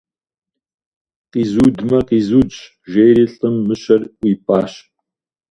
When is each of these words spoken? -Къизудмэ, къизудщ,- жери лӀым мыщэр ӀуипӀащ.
-Къизудмэ, 1.31 1.99
къизудщ,- 2.07 2.57
жери 2.91 3.25
лӀым 3.33 3.55
мыщэр 3.67 4.01
ӀуипӀащ. 4.19 4.73